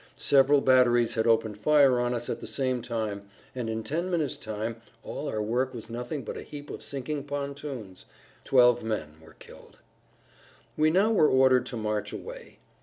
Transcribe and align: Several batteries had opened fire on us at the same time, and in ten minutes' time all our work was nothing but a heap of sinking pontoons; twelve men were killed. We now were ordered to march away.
Several 0.17 0.61
batteries 0.61 1.13
had 1.13 1.27
opened 1.27 1.59
fire 1.59 1.99
on 1.99 2.15
us 2.15 2.27
at 2.27 2.39
the 2.39 2.47
same 2.47 2.81
time, 2.81 3.29
and 3.53 3.69
in 3.69 3.83
ten 3.83 4.09
minutes' 4.09 4.35
time 4.35 4.81
all 5.03 5.27
our 5.27 5.43
work 5.43 5.75
was 5.75 5.91
nothing 5.91 6.23
but 6.23 6.35
a 6.35 6.41
heap 6.41 6.71
of 6.71 6.81
sinking 6.81 7.23
pontoons; 7.25 8.07
twelve 8.43 8.83
men 8.83 9.21
were 9.21 9.35
killed. 9.37 9.77
We 10.75 10.89
now 10.89 11.11
were 11.11 11.29
ordered 11.29 11.67
to 11.67 11.77
march 11.77 12.11
away. 12.11 12.57